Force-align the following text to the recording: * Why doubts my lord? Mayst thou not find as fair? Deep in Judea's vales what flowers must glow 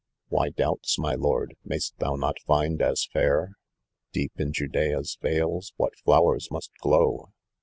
* 0.17 0.27
Why 0.29 0.49
doubts 0.49 0.97
my 0.97 1.13
lord? 1.13 1.53
Mayst 1.63 1.93
thou 1.99 2.15
not 2.15 2.39
find 2.47 2.81
as 2.81 3.07
fair? 3.13 3.51
Deep 4.11 4.31
in 4.37 4.51
Judea's 4.51 5.19
vales 5.21 5.73
what 5.77 5.95
flowers 5.99 6.49
must 6.49 6.71
glow 6.79 7.29